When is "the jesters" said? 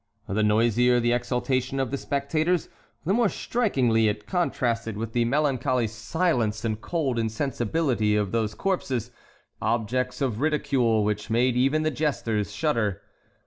11.83-12.51